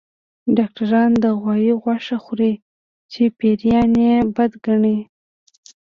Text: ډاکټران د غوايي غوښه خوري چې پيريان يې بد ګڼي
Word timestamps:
ډاکټران 0.57 1.09
د 1.23 1.25
غوايي 1.39 1.71
غوښه 1.81 2.17
خوري 2.23 2.53
چې 3.11 3.21
پيريان 3.39 3.91
يې 4.03 4.15
بد 4.35 4.51
ګڼي 4.65 4.97